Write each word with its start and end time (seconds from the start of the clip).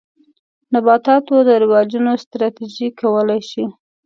نباتاتو 0.73 1.35
د 1.47 1.49
رواجولو 1.63 2.11
ستراتیژۍ 2.23 2.89
کولای 2.99 3.41
شي. 3.49 3.63